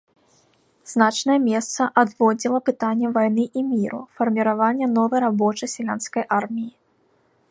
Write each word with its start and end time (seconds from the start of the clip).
Значнае 0.91 1.35
месца 1.49 1.81
адводзіла 2.03 2.59
пытанням 2.69 3.13
вайны 3.19 3.45
і 3.61 3.63
міру, 3.69 4.01
фарміравання 4.19 4.85
новай 4.97 5.19
рабоча-сялянскай 5.27 6.23
арміі. 6.39 6.69